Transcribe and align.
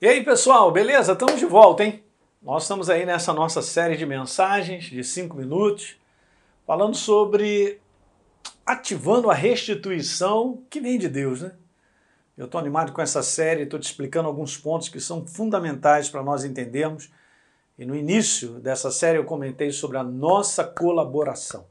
E 0.00 0.06
aí, 0.06 0.22
pessoal, 0.22 0.70
beleza? 0.70 1.10
Estamos 1.10 1.40
de 1.40 1.44
volta, 1.44 1.82
hein? 1.82 2.04
Nós 2.40 2.62
estamos 2.62 2.88
aí 2.88 3.04
nessa 3.04 3.32
nossa 3.32 3.60
série 3.60 3.96
de 3.96 4.06
mensagens 4.06 4.84
de 4.84 5.02
cinco 5.02 5.36
minutos, 5.36 5.96
falando 6.64 6.94
sobre 6.94 7.80
ativando 8.64 9.28
a 9.28 9.34
restituição 9.34 10.62
que 10.70 10.80
vem 10.80 11.00
de 11.00 11.08
Deus, 11.08 11.42
né? 11.42 11.50
Eu 12.36 12.44
estou 12.44 12.60
animado 12.60 12.92
com 12.92 13.02
essa 13.02 13.24
série, 13.24 13.64
estou 13.64 13.80
te 13.80 13.86
explicando 13.86 14.28
alguns 14.28 14.56
pontos 14.56 14.88
que 14.88 15.00
são 15.00 15.26
fundamentais 15.26 16.08
para 16.08 16.22
nós 16.22 16.44
entendermos. 16.44 17.10
E 17.76 17.84
no 17.84 17.96
início 17.96 18.60
dessa 18.60 18.92
série 18.92 19.18
eu 19.18 19.24
comentei 19.24 19.72
sobre 19.72 19.96
a 19.96 20.04
nossa 20.04 20.62
colaboração. 20.62 21.66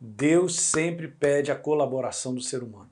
Deus 0.00 0.58
sempre 0.58 1.06
pede 1.06 1.52
a 1.52 1.54
colaboração 1.54 2.34
do 2.34 2.40
ser 2.40 2.62
humano. 2.62 2.88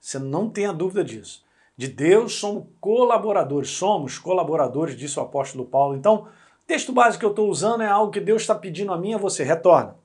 Você 0.00 0.20
não 0.20 0.48
tenha 0.48 0.72
dúvida 0.72 1.02
disso 1.02 1.43
de 1.76 1.88
Deus, 1.88 2.34
somos 2.34 2.66
colaboradores, 2.80 3.70
somos 3.70 4.18
colaboradores, 4.18 4.96
disse 4.96 5.18
o 5.18 5.22
apóstolo 5.22 5.64
Paulo. 5.64 5.96
Então, 5.96 6.28
o 6.64 6.66
texto 6.66 6.92
básico 6.92 7.20
que 7.20 7.26
eu 7.26 7.30
estou 7.30 7.48
usando 7.48 7.82
é 7.82 7.86
algo 7.86 8.12
que 8.12 8.20
Deus 8.20 8.42
está 8.42 8.54
pedindo 8.54 8.92
a 8.92 8.98
mim 8.98 9.14
a 9.14 9.18
você. 9.18 9.42
Retorna. 9.42 9.96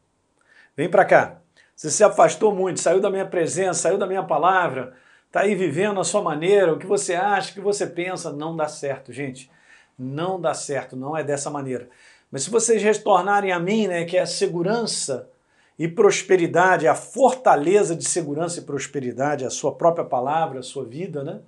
Vem 0.76 0.90
para 0.90 1.06
cá. 1.06 1.42
Você 1.76 1.90
se 1.90 2.04
afastou 2.04 2.54
muito, 2.54 2.80
saiu 2.80 3.00
da 3.00 3.10
minha 3.10 3.26
presença, 3.26 3.82
saiu 3.82 3.98
da 3.98 4.06
minha 4.06 4.24
palavra, 4.24 4.94
está 5.28 5.42
aí 5.42 5.56
vivendo 5.56 6.00
a 6.00 6.04
sua 6.04 6.22
maneira, 6.22 6.74
o 6.74 6.78
que 6.78 6.86
você 6.86 7.16
acha, 7.16 7.52
o 7.52 7.54
que 7.54 7.62
você 7.62 7.88
pensa, 7.88 8.34
não 8.34 8.56
dá 8.56 8.68
certo, 8.68 9.14
gente. 9.14 9.50
Não 9.98 10.42
dá 10.42 10.54
certo, 10.54 10.98
não 10.98 11.16
é 11.16 11.24
dessa 11.24 11.50
maneira. 11.50 11.90
Mas 12.32 12.44
se 12.44 12.50
vocês 12.50 12.82
retornarem 12.84 13.52
a 13.52 13.60
mim, 13.60 13.88
né, 13.88 14.06
que 14.06 14.18
é 14.18 14.22
a 14.22 14.26
segurança 14.26 15.30
e 15.78 15.88
prosperidade, 15.88 16.88
a 16.88 16.96
fortaleza 16.96 17.96
de 17.96 18.04
segurança 18.08 18.60
e 18.60 18.64
prosperidade, 18.64 19.46
a 19.46 19.50
sua 19.50 19.74
própria 19.74 20.04
palavra, 20.04 20.60
a 20.60 20.64
sua 20.64 20.84
vida, 20.84 21.24
né? 21.24 21.40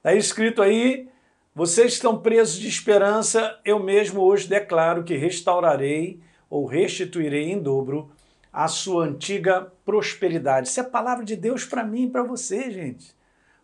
Está 0.00 0.14
escrito 0.14 0.62
aí: 0.62 1.08
vocês 1.54 1.92
estão 1.92 2.18
presos 2.18 2.58
de 2.58 2.66
esperança, 2.66 3.60
eu 3.66 3.78
mesmo 3.78 4.22
hoje 4.22 4.48
declaro 4.48 5.04
que 5.04 5.14
restaurarei 5.14 6.18
ou 6.48 6.64
restituirei 6.64 7.50
em 7.50 7.60
dobro 7.60 8.10
a 8.50 8.66
sua 8.66 9.04
antiga 9.04 9.70
prosperidade. 9.84 10.68
Isso 10.68 10.80
é 10.80 10.82
a 10.82 10.88
palavra 10.88 11.22
de 11.22 11.36
Deus 11.36 11.66
para 11.66 11.84
mim 11.84 12.04
e 12.04 12.10
para 12.10 12.22
você, 12.22 12.70
gente. 12.70 13.14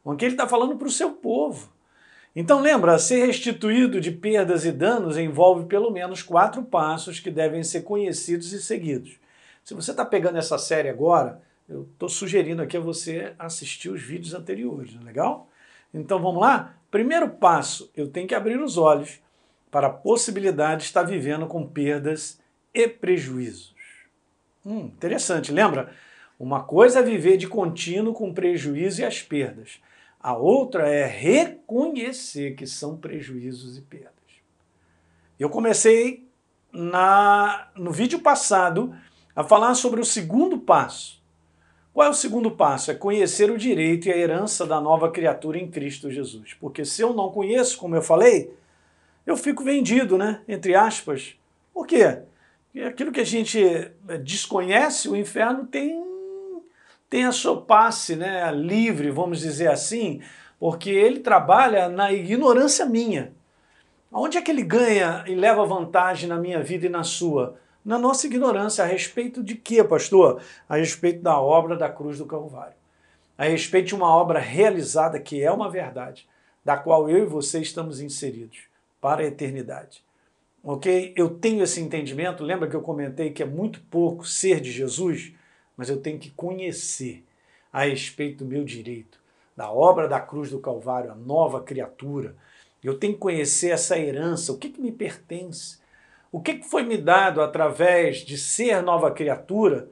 O 0.04 0.14
que 0.14 0.26
ele 0.26 0.34
está 0.34 0.46
falando 0.46 0.76
para 0.76 0.86
o 0.86 0.90
seu 0.90 1.12
povo. 1.12 1.72
Então 2.34 2.60
lembra, 2.60 2.98
ser 2.98 3.24
restituído 3.24 3.98
de 3.98 4.12
perdas 4.12 4.66
e 4.66 4.70
danos 4.70 5.16
envolve 5.16 5.64
pelo 5.64 5.90
menos 5.90 6.22
quatro 6.22 6.62
passos 6.62 7.18
que 7.18 7.30
devem 7.30 7.64
ser 7.64 7.80
conhecidos 7.80 8.52
e 8.52 8.60
seguidos. 8.60 9.18
Se 9.64 9.72
você 9.72 9.90
está 9.90 10.04
pegando 10.04 10.36
essa 10.36 10.58
série 10.58 10.90
agora, 10.90 11.40
eu 11.66 11.88
estou 11.90 12.10
sugerindo 12.10 12.60
aqui 12.60 12.76
a 12.76 12.80
você 12.80 13.32
assistir 13.38 13.88
os 13.88 14.02
vídeos 14.02 14.34
anteriores, 14.34 14.94
é 15.00 15.02
legal? 15.02 15.48
Então 15.92 16.20
vamos 16.20 16.40
lá? 16.40 16.74
Primeiro 16.90 17.28
passo, 17.28 17.90
eu 17.96 18.08
tenho 18.08 18.28
que 18.28 18.34
abrir 18.34 18.60
os 18.60 18.76
olhos 18.76 19.20
para 19.70 19.88
a 19.88 19.92
possibilidade 19.92 20.82
de 20.82 20.86
estar 20.86 21.02
vivendo 21.02 21.46
com 21.46 21.66
perdas 21.66 22.40
e 22.72 22.88
prejuízos. 22.88 23.74
Hum, 24.64 24.86
interessante, 24.86 25.52
lembra? 25.52 25.92
Uma 26.38 26.62
coisa 26.62 27.00
é 27.00 27.02
viver 27.02 27.36
de 27.36 27.48
contínuo 27.48 28.12
com 28.12 28.32
prejuízo 28.32 29.00
e 29.00 29.04
as 29.04 29.22
perdas. 29.22 29.80
A 30.20 30.36
outra 30.36 30.88
é 30.88 31.06
reconhecer 31.06 32.54
que 32.54 32.66
são 32.66 32.96
prejuízos 32.96 33.78
e 33.78 33.82
perdas. 33.82 34.12
Eu 35.38 35.48
comecei 35.48 36.28
na, 36.72 37.68
no 37.74 37.90
vídeo 37.90 38.20
passado 38.20 38.94
a 39.34 39.44
falar 39.44 39.74
sobre 39.74 40.00
o 40.00 40.04
segundo 40.04 40.58
passo, 40.58 41.15
qual 41.96 42.08
é 42.08 42.10
o 42.10 42.12
segundo 42.12 42.50
passo? 42.50 42.90
É 42.90 42.94
conhecer 42.94 43.50
o 43.50 43.56
direito 43.56 44.06
e 44.06 44.12
a 44.12 44.16
herança 44.18 44.66
da 44.66 44.78
nova 44.78 45.10
criatura 45.10 45.56
em 45.56 45.66
Cristo 45.66 46.10
Jesus. 46.10 46.52
Porque 46.52 46.84
se 46.84 47.00
eu 47.00 47.14
não 47.14 47.30
conheço, 47.30 47.78
como 47.78 47.96
eu 47.96 48.02
falei, 48.02 48.52
eu 49.24 49.34
fico 49.34 49.64
vendido, 49.64 50.18
né? 50.18 50.42
Entre 50.46 50.74
aspas. 50.74 51.38
Por 51.72 51.86
quê? 51.86 52.18
Porque 52.66 52.86
aquilo 52.86 53.10
que 53.10 53.20
a 53.20 53.24
gente 53.24 53.58
eh, 53.64 54.18
desconhece, 54.18 55.08
o 55.08 55.16
inferno 55.16 55.66
tem, 55.66 56.04
tem 57.08 57.24
a 57.24 57.32
sua 57.32 57.62
passe 57.62 58.14
né? 58.14 58.52
livre, 58.52 59.10
vamos 59.10 59.40
dizer 59.40 59.68
assim, 59.68 60.20
porque 60.60 60.90
ele 60.90 61.20
trabalha 61.20 61.88
na 61.88 62.12
ignorância 62.12 62.84
minha. 62.84 63.32
Onde 64.12 64.36
é 64.36 64.42
que 64.42 64.50
ele 64.50 64.62
ganha 64.62 65.24
e 65.26 65.34
leva 65.34 65.64
vantagem 65.64 66.28
na 66.28 66.36
minha 66.36 66.62
vida 66.62 66.84
e 66.84 66.90
na 66.90 67.04
sua? 67.04 67.58
Na 67.86 67.96
nossa 67.96 68.26
ignorância 68.26 68.82
a 68.82 68.86
respeito 68.86 69.44
de 69.44 69.54
quê, 69.54 69.84
pastor? 69.84 70.42
A 70.68 70.76
respeito 70.76 71.22
da 71.22 71.40
obra 71.40 71.76
da 71.76 71.88
cruz 71.88 72.18
do 72.18 72.26
Calvário. 72.26 72.74
A 73.38 73.44
respeito 73.44 73.86
de 73.86 73.94
uma 73.94 74.12
obra 74.12 74.40
realizada 74.40 75.20
que 75.20 75.40
é 75.40 75.52
uma 75.52 75.70
verdade, 75.70 76.28
da 76.64 76.76
qual 76.76 77.08
eu 77.08 77.22
e 77.22 77.26
você 77.26 77.60
estamos 77.60 78.00
inseridos 78.00 78.64
para 79.00 79.22
a 79.22 79.26
eternidade. 79.26 80.02
Ok? 80.64 81.14
Eu 81.16 81.30
tenho 81.30 81.62
esse 81.62 81.80
entendimento. 81.80 82.42
Lembra 82.42 82.68
que 82.68 82.74
eu 82.74 82.82
comentei 82.82 83.30
que 83.30 83.40
é 83.40 83.46
muito 83.46 83.80
pouco 83.82 84.26
ser 84.26 84.60
de 84.60 84.72
Jesus, 84.72 85.32
mas 85.76 85.88
eu 85.88 85.98
tenho 85.98 86.18
que 86.18 86.30
conhecer 86.30 87.24
a 87.72 87.84
respeito 87.84 88.42
do 88.42 88.50
meu 88.50 88.64
direito, 88.64 89.20
da 89.56 89.70
obra 89.70 90.08
da 90.08 90.18
cruz 90.18 90.50
do 90.50 90.58
Calvário, 90.58 91.12
a 91.12 91.14
nova 91.14 91.62
criatura. 91.62 92.34
Eu 92.82 92.98
tenho 92.98 93.12
que 93.12 93.20
conhecer 93.20 93.68
essa 93.68 93.96
herança, 93.96 94.50
o 94.50 94.58
que, 94.58 94.70
que 94.70 94.80
me 94.80 94.90
pertence 94.90 95.78
o 96.36 96.40
que 96.42 96.62
foi 96.62 96.82
me 96.82 96.98
dado 96.98 97.40
através 97.40 98.18
de 98.18 98.36
ser 98.36 98.82
nova 98.82 99.10
criatura, 99.10 99.88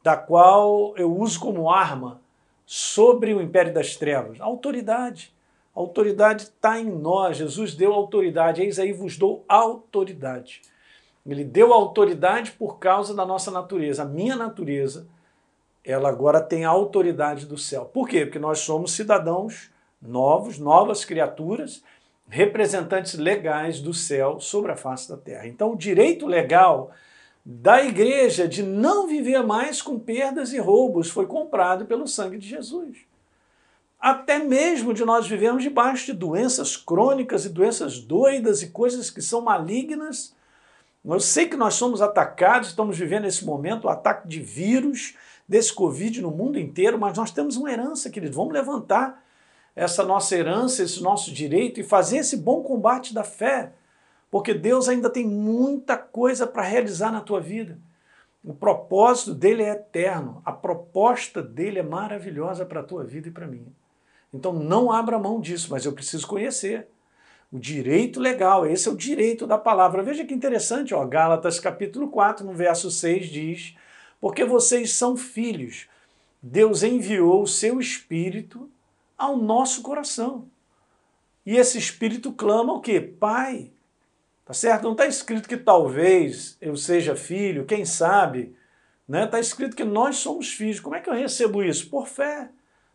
da 0.00 0.16
qual 0.16 0.96
eu 0.96 1.12
uso 1.12 1.40
como 1.40 1.68
arma 1.68 2.20
sobre 2.64 3.34
o 3.34 3.42
império 3.42 3.74
das 3.74 3.96
trevas? 3.96 4.40
Autoridade. 4.40 5.34
A 5.74 5.80
autoridade 5.80 6.44
está 6.44 6.78
em 6.78 6.88
nós. 6.88 7.38
Jesus 7.38 7.74
deu 7.74 7.92
autoridade. 7.92 8.62
Eis 8.62 8.78
aí 8.78 8.92
vos 8.92 9.16
dou 9.16 9.44
autoridade. 9.48 10.62
Ele 11.26 11.42
deu 11.42 11.72
autoridade 11.72 12.52
por 12.52 12.78
causa 12.78 13.12
da 13.12 13.26
nossa 13.26 13.50
natureza. 13.50 14.04
A 14.04 14.06
minha 14.06 14.36
natureza, 14.36 15.04
ela 15.84 16.08
agora 16.08 16.40
tem 16.40 16.64
a 16.64 16.70
autoridade 16.70 17.44
do 17.44 17.58
céu. 17.58 17.86
Por 17.86 18.08
quê? 18.08 18.24
Porque 18.24 18.38
nós 18.38 18.60
somos 18.60 18.92
cidadãos 18.92 19.68
novos, 20.00 20.60
novas 20.60 21.04
criaturas 21.04 21.82
representantes 22.28 23.14
legais 23.14 23.80
do 23.80 23.94
céu 23.94 24.38
sobre 24.38 24.72
a 24.72 24.76
face 24.76 25.08
da 25.08 25.16
terra. 25.16 25.46
Então, 25.46 25.72
o 25.72 25.76
direito 25.76 26.26
legal 26.26 26.90
da 27.44 27.82
igreja 27.82 28.46
de 28.46 28.62
não 28.62 29.06
viver 29.06 29.42
mais 29.42 29.80
com 29.80 29.98
perdas 29.98 30.52
e 30.52 30.58
roubos 30.58 31.08
foi 31.08 31.26
comprado 31.26 31.86
pelo 31.86 32.06
sangue 32.06 32.36
de 32.36 32.46
Jesus. 32.46 32.98
Até 33.98 34.38
mesmo 34.38 34.92
de 34.92 35.04
nós 35.04 35.26
vivermos 35.26 35.62
debaixo 35.62 36.06
de 36.06 36.12
doenças 36.12 36.76
crônicas 36.76 37.44
e 37.44 37.48
doenças 37.48 37.98
doidas 37.98 38.62
e 38.62 38.68
coisas 38.68 39.10
que 39.10 39.22
são 39.22 39.40
malignas. 39.40 40.34
Eu 41.04 41.18
sei 41.18 41.48
que 41.48 41.56
nós 41.56 41.74
somos 41.74 42.02
atacados, 42.02 42.68
estamos 42.68 42.98
vivendo 42.98 43.24
esse 43.24 43.44
momento, 43.44 43.86
o 43.86 43.88
ataque 43.88 44.28
de 44.28 44.40
vírus, 44.40 45.14
desse 45.48 45.72
Covid 45.72 46.20
no 46.20 46.30
mundo 46.30 46.58
inteiro, 46.58 46.98
mas 46.98 47.16
nós 47.16 47.30
temos 47.30 47.56
uma 47.56 47.72
herança, 47.72 48.10
queridos. 48.10 48.36
Vamos 48.36 48.52
levantar 48.52 49.24
essa 49.78 50.04
nossa 50.04 50.36
herança, 50.36 50.82
esse 50.82 51.00
nosso 51.00 51.32
direito 51.32 51.78
e 51.78 51.84
fazer 51.84 52.18
esse 52.18 52.36
bom 52.36 52.64
combate 52.64 53.14
da 53.14 53.22
fé, 53.22 53.72
porque 54.28 54.52
Deus 54.52 54.88
ainda 54.88 55.08
tem 55.08 55.24
muita 55.24 55.96
coisa 55.96 56.48
para 56.48 56.64
realizar 56.64 57.12
na 57.12 57.20
tua 57.20 57.40
vida. 57.40 57.78
O 58.44 58.52
propósito 58.52 59.32
dele 59.32 59.62
é 59.62 59.70
eterno, 59.70 60.42
a 60.44 60.50
proposta 60.50 61.40
dele 61.40 61.78
é 61.78 61.82
maravilhosa 61.82 62.66
para 62.66 62.80
a 62.80 62.82
tua 62.82 63.04
vida 63.04 63.28
e 63.28 63.30
para 63.30 63.46
mim. 63.46 63.72
Então 64.34 64.52
não 64.52 64.90
abra 64.90 65.16
mão 65.16 65.40
disso, 65.40 65.68
mas 65.70 65.84
eu 65.84 65.92
preciso 65.92 66.26
conhecer. 66.26 66.88
O 67.52 67.58
direito 67.58 68.18
legal, 68.18 68.66
esse 68.66 68.88
é 68.88 68.90
o 68.90 68.96
direito 68.96 69.46
da 69.46 69.56
palavra. 69.56 70.02
Veja 70.02 70.24
que 70.24 70.34
interessante, 70.34 70.92
ó, 70.92 71.06
Gálatas 71.06 71.60
capítulo 71.60 72.08
4, 72.08 72.44
no 72.44 72.52
verso 72.52 72.90
6 72.90 73.28
diz: 73.28 73.76
Porque 74.20 74.44
vocês 74.44 74.92
são 74.92 75.16
filhos, 75.16 75.86
Deus 76.42 76.82
enviou 76.82 77.42
o 77.42 77.46
seu 77.46 77.78
espírito 77.80 78.68
ao 79.18 79.36
nosso 79.36 79.82
coração. 79.82 80.48
E 81.44 81.56
esse 81.56 81.76
espírito 81.76 82.32
clama 82.32 82.72
o 82.72 82.80
quê? 82.80 83.00
Pai. 83.00 83.72
Tá 84.44 84.54
certo? 84.54 84.84
Não 84.84 84.92
está 84.92 85.06
escrito 85.06 85.48
que 85.48 85.56
talvez 85.56 86.56
eu 86.60 86.76
seja 86.76 87.16
filho, 87.16 87.66
quem 87.66 87.84
sabe. 87.84 88.40
Está 88.40 88.56
né? 89.08 89.26
Tá 89.26 89.40
escrito 89.40 89.76
que 89.76 89.84
nós 89.84 90.16
somos 90.16 90.52
filhos. 90.52 90.80
Como 90.80 90.94
é 90.94 91.00
que 91.00 91.10
eu 91.10 91.14
recebo 91.14 91.62
isso? 91.62 91.90
Por 91.90 92.06
fé. 92.06 92.48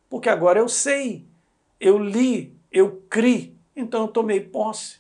Porque 0.09 0.29
agora 0.29 0.59
eu 0.59 0.69
sei, 0.69 1.25
eu 1.79 1.97
li, 1.97 2.55
eu 2.71 3.03
criei, 3.09 3.55
então 3.75 4.01
eu 4.01 4.07
tomei 4.07 4.39
posse. 4.39 4.97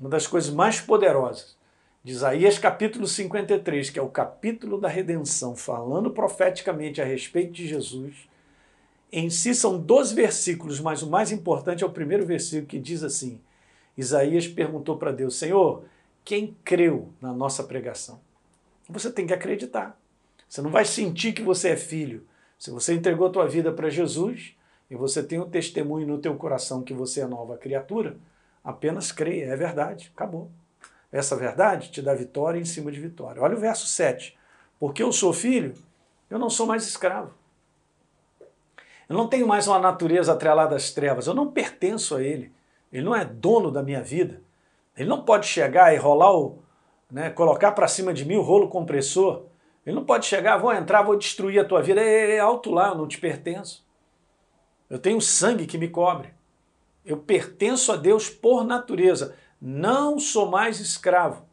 Uma 0.00 0.08
das 0.08 0.26
coisas 0.26 0.52
mais 0.52 0.80
poderosas 0.80 1.56
de 2.02 2.12
Isaías 2.12 2.58
capítulo 2.58 3.06
53, 3.06 3.90
que 3.90 3.98
é 3.98 4.02
o 4.02 4.08
capítulo 4.08 4.80
da 4.80 4.88
redenção, 4.88 5.54
falando 5.54 6.10
profeticamente 6.10 7.00
a 7.00 7.04
respeito 7.04 7.52
de 7.52 7.68
Jesus, 7.68 8.28
em 9.12 9.28
si 9.28 9.54
são 9.54 9.78
12 9.78 10.14
versículos, 10.14 10.80
mas 10.80 11.02
o 11.02 11.10
mais 11.10 11.30
importante 11.30 11.84
é 11.84 11.86
o 11.86 11.92
primeiro 11.92 12.24
versículo 12.24 12.66
que 12.66 12.78
diz 12.78 13.02
assim: 13.02 13.40
Isaías 13.96 14.48
perguntou 14.48 14.96
para 14.96 15.12
Deus, 15.12 15.36
Senhor, 15.36 15.84
quem 16.24 16.56
creu 16.64 17.10
na 17.20 17.32
nossa 17.32 17.62
pregação? 17.62 18.20
Você 18.88 19.10
tem 19.10 19.26
que 19.26 19.34
acreditar. 19.34 19.98
Você 20.48 20.62
não 20.62 20.70
vai 20.70 20.84
sentir 20.84 21.32
que 21.32 21.42
você 21.42 21.70
é 21.70 21.76
filho. 21.76 22.26
Se 22.58 22.70
você 22.70 22.94
entregou 22.94 23.26
a 23.26 23.30
tua 23.30 23.46
vida 23.46 23.72
para 23.72 23.90
Jesus 23.90 24.54
e 24.90 24.94
você 24.94 25.22
tem 25.22 25.38
o 25.38 25.44
um 25.44 25.50
testemunho 25.50 26.06
no 26.06 26.18
teu 26.18 26.34
coração 26.36 26.82
que 26.82 26.94
você 26.94 27.20
é 27.20 27.26
nova 27.26 27.56
criatura, 27.56 28.16
Apenas 28.64 29.10
creia, 29.10 29.46
é 29.46 29.56
verdade, 29.56 30.12
acabou. 30.14 30.50
Essa 31.10 31.36
verdade 31.36 31.90
te 31.90 32.00
dá 32.00 32.14
vitória 32.14 32.58
em 32.58 32.64
cima 32.64 32.92
de 32.92 33.00
vitória. 33.00 33.42
Olha 33.42 33.56
o 33.56 33.60
verso 33.60 33.86
7. 33.86 34.38
Porque 34.78 35.02
eu 35.02 35.12
sou 35.12 35.32
filho, 35.32 35.74
eu 36.30 36.38
não 36.38 36.48
sou 36.48 36.66
mais 36.66 36.86
escravo. 36.86 37.34
Eu 39.08 39.16
não 39.16 39.28
tenho 39.28 39.46
mais 39.46 39.66
uma 39.66 39.78
natureza 39.78 40.32
atrelada 40.32 40.76
às 40.76 40.90
trevas, 40.90 41.26
eu 41.26 41.34
não 41.34 41.50
pertenço 41.50 42.16
a 42.16 42.22
ele. 42.22 42.52
Ele 42.92 43.04
não 43.04 43.16
é 43.16 43.24
dono 43.24 43.70
da 43.70 43.82
minha 43.82 44.02
vida. 44.02 44.40
Ele 44.96 45.08
não 45.08 45.22
pode 45.22 45.46
chegar 45.46 45.94
e 45.94 45.96
rolar 45.96 46.36
o, 46.36 46.62
né, 47.10 47.30
colocar 47.30 47.72
para 47.72 47.88
cima 47.88 48.12
de 48.12 48.24
mim 48.24 48.36
o 48.36 48.42
rolo 48.42 48.68
compressor. 48.68 49.44
Ele 49.84 49.96
não 49.96 50.04
pode 50.04 50.26
chegar, 50.26 50.58
vou 50.58 50.72
entrar, 50.72 51.02
vou 51.02 51.16
destruir 51.16 51.58
a 51.60 51.64
tua 51.64 51.82
vida. 51.82 52.00
É, 52.00 52.36
é 52.36 52.38
alto 52.38 52.70
lá, 52.70 52.88
eu 52.88 52.94
não 52.94 53.08
te 53.08 53.18
pertenço. 53.18 53.84
Eu 54.88 54.98
tenho 54.98 55.20
sangue 55.20 55.66
que 55.66 55.78
me 55.78 55.88
cobre. 55.88 56.28
Eu 57.04 57.16
pertenço 57.16 57.90
a 57.90 57.96
Deus 57.96 58.28
por 58.28 58.64
natureza. 58.64 59.34
Não 59.60 60.18
sou 60.18 60.50
mais 60.50 60.80
escravo. 60.80 61.44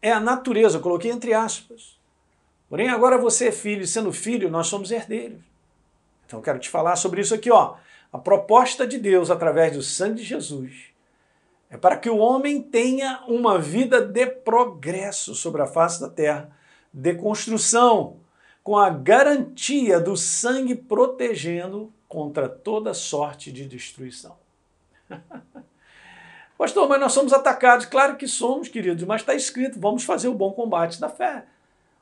É 0.00 0.10
a 0.10 0.20
natureza, 0.20 0.78
eu 0.78 0.82
coloquei 0.82 1.10
entre 1.10 1.34
aspas. 1.34 1.98
Porém, 2.68 2.88
agora 2.88 3.18
você 3.18 3.48
é 3.48 3.52
filho, 3.52 3.82
e 3.82 3.86
sendo 3.86 4.12
filho, 4.12 4.50
nós 4.50 4.66
somos 4.66 4.90
herdeiros. 4.90 5.40
Então, 6.26 6.42
quero 6.42 6.58
te 6.58 6.68
falar 6.68 6.96
sobre 6.96 7.20
isso 7.20 7.34
aqui, 7.34 7.50
ó. 7.50 7.76
A 8.12 8.18
proposta 8.18 8.86
de 8.86 8.98
Deus 8.98 9.30
através 9.30 9.72
do 9.72 9.82
sangue 9.82 10.16
de 10.16 10.24
Jesus 10.24 10.96
é 11.70 11.76
para 11.76 11.96
que 11.96 12.08
o 12.08 12.18
homem 12.18 12.62
tenha 12.62 13.22
uma 13.26 13.58
vida 13.58 14.00
de 14.00 14.26
progresso 14.26 15.34
sobre 15.34 15.62
a 15.62 15.66
face 15.66 16.00
da 16.00 16.08
terra, 16.08 16.50
de 16.92 17.14
construção, 17.14 18.16
com 18.62 18.76
a 18.76 18.90
garantia 18.90 20.00
do 20.00 20.16
sangue 20.16 20.74
protegendo 20.74 21.92
contra 22.08 22.48
toda 22.48 22.94
sorte 22.94 23.52
de 23.52 23.66
destruição. 23.66 24.36
Pastor, 26.58 26.88
mas 26.88 27.00
nós 27.00 27.12
somos 27.12 27.32
atacados. 27.32 27.86
Claro 27.86 28.16
que 28.16 28.26
somos, 28.26 28.68
queridos, 28.68 29.04
mas 29.04 29.20
está 29.20 29.34
escrito: 29.34 29.78
vamos 29.78 30.04
fazer 30.04 30.28
o 30.28 30.34
bom 30.34 30.52
combate 30.52 31.00
da 31.00 31.08
fé. 31.08 31.44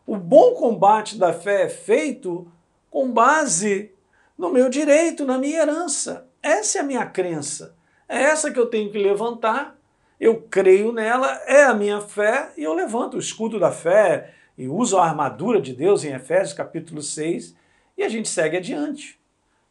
O 0.07 0.17
bom 0.17 0.55
combate 0.55 1.19
da 1.19 1.33
fé 1.33 1.65
é 1.65 1.69
feito 1.69 2.47
com 2.91 3.11
base 3.11 3.91
no 4.37 4.51
meu 4.51 4.69
direito, 4.69 5.25
na 5.25 5.39
minha 5.39 5.63
herança. 5.63 6.29
Essa 6.43 6.79
é 6.79 6.81
a 6.81 6.85
minha 6.85 7.07
crença. 7.07 7.75
É 8.09 8.23
essa 8.23 8.51
que 8.51 8.59
eu 8.59 8.67
tenho 8.67 8.91
que 8.91 8.99
levantar. 8.99 9.77
Eu 10.21 10.43
creio 10.43 10.93
nela, 10.93 11.31
é 11.47 11.65
a 11.65 11.75
minha 11.75 12.01
fé 12.01 12.53
e 12.57 12.63
eu 12.63 12.73
levanto 12.73 13.15
o 13.15 13.21
escudo 13.21 13.59
da 13.59 13.73
fé 13.73 14.33
e 14.57 14.69
uso 14.69 14.97
a 14.97 15.05
armadura 15.05 15.61
de 15.61 15.75
Deus 15.75 16.05
em 16.05 16.13
Efésios 16.13 16.53
capítulo 16.53 17.03
6 17.03 17.55
e 17.97 18.03
a 18.03 18.09
gente 18.09 18.29
segue 18.29 18.57
adiante. 18.57 19.21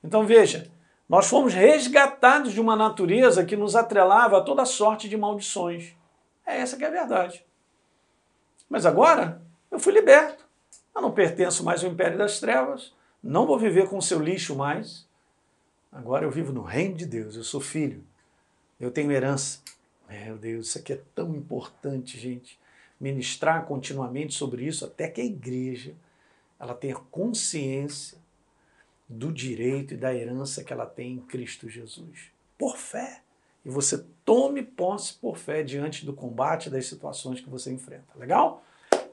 Então 0.03 0.25
veja, 0.25 0.69
nós 1.07 1.27
fomos 1.27 1.53
resgatados 1.53 2.53
de 2.53 2.59
uma 2.59 2.75
natureza 2.75 3.45
que 3.45 3.55
nos 3.55 3.75
atrelava 3.75 4.37
a 4.37 4.41
toda 4.41 4.65
sorte 4.65 5.07
de 5.07 5.17
maldições. 5.17 5.93
É 6.45 6.59
essa 6.59 6.75
que 6.77 6.83
é 6.83 6.87
a 6.87 6.91
verdade. 6.91 7.45
Mas 8.69 8.85
agora 8.85 9.41
eu 9.71 9.79
fui 9.79 9.93
liberto. 9.93 10.43
Eu 10.95 11.01
não 11.01 11.11
pertenço 11.11 11.63
mais 11.63 11.83
ao 11.83 11.89
império 11.89 12.17
das 12.17 12.39
trevas, 12.39 12.93
não 13.23 13.47
vou 13.47 13.57
viver 13.57 13.87
com 13.87 13.97
o 13.97 14.01
seu 14.01 14.19
lixo 14.19 14.55
mais. 14.55 15.07
Agora 15.91 16.25
eu 16.25 16.31
vivo 16.31 16.51
no 16.51 16.61
reino 16.61 16.95
de 16.95 17.05
Deus, 17.05 17.35
eu 17.35 17.43
sou 17.43 17.61
filho. 17.61 18.03
Eu 18.79 18.91
tenho 18.91 19.11
herança. 19.11 19.61
Meu 20.09 20.37
Deus, 20.37 20.67
isso 20.67 20.77
aqui 20.79 20.93
é 20.93 21.01
tão 21.15 21.33
importante, 21.35 22.19
gente. 22.19 22.59
Ministrar 22.99 23.65
continuamente 23.65 24.33
sobre 24.33 24.65
isso 24.65 24.85
até 24.85 25.07
que 25.07 25.21
a 25.21 25.25
igreja 25.25 25.93
ela 26.59 26.73
tenha 26.73 26.95
consciência 26.95 28.17
do 29.07 29.31
direito 29.31 29.93
e 29.93 29.97
da 29.97 30.13
herança 30.13 30.63
que 30.63 30.73
ela 30.73 30.85
tem 30.85 31.13
em 31.13 31.19
Cristo 31.19 31.69
Jesus. 31.69 32.31
Por 32.57 32.77
fé. 32.77 33.21
E 33.65 33.69
você 33.69 34.05
tome 34.25 34.61
posse 34.63 35.13
por 35.13 35.37
fé 35.37 35.63
diante 35.63 36.05
do 36.05 36.13
combate 36.13 36.69
das 36.69 36.85
situações 36.85 37.39
que 37.39 37.49
você 37.49 37.71
enfrenta. 37.71 38.17
Legal? 38.17 38.63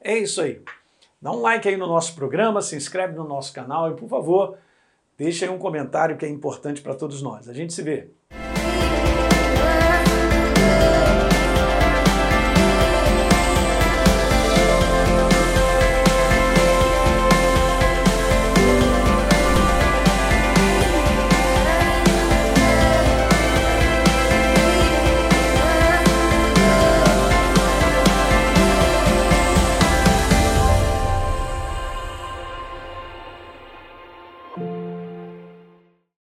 É 0.01 0.19
isso 0.19 0.41
aí. 0.41 0.63
Dá 1.21 1.31
um 1.31 1.41
like 1.43 1.69
aí 1.69 1.77
no 1.77 1.87
nosso 1.87 2.15
programa, 2.15 2.63
se 2.63 2.75
inscreve 2.75 3.15
no 3.15 3.25
nosso 3.25 3.53
canal 3.53 3.91
e, 3.91 3.95
por 3.95 4.09
favor, 4.09 4.57
deixe 5.19 5.45
aí 5.45 5.51
um 5.51 5.59
comentário 5.59 6.17
que 6.17 6.25
é 6.25 6.29
importante 6.29 6.81
para 6.81 6.95
todos 6.95 7.21
nós. 7.21 7.47
A 7.47 7.53
gente 7.53 7.75
se 7.75 7.83
vê. 7.83 8.11